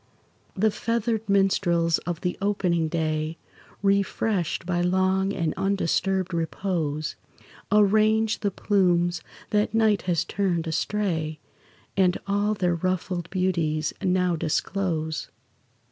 [0.55, 3.37] The feathered minstrels of the opening day,
[3.83, 7.15] Refreshed by long and undisturbed repose,
[7.71, 11.39] Arrange the plumes that night has turned astray,
[11.95, 15.29] And all their ruffled beauties now disclose.